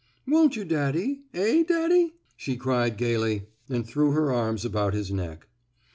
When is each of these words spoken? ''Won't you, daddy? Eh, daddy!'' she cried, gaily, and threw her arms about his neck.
''Won't 0.27 0.55
you, 0.55 0.65
daddy? 0.65 1.25
Eh, 1.31 1.61
daddy!'' 1.61 2.15
she 2.35 2.55
cried, 2.57 2.97
gaily, 2.97 3.45
and 3.69 3.85
threw 3.85 4.13
her 4.13 4.31
arms 4.31 4.65
about 4.65 4.95
his 4.95 5.11
neck. 5.11 5.47